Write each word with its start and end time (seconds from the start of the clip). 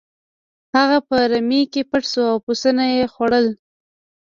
هغه 0.75 0.97
په 1.07 1.17
رمې 1.31 1.61
کې 1.71 1.81
پټ 1.89 2.03
شو 2.11 2.23
او 2.31 2.37
پسونه 2.45 2.83
یې 2.95 3.03
خوړل. 3.13 3.47